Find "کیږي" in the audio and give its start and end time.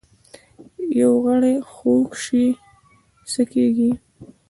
3.51-3.91